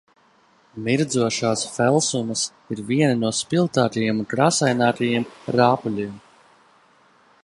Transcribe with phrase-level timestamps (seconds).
[0.85, 6.17] Mirdzošās felsumas ir vieni no spilgtākajiem un krāsainākajiem rāpuļiem.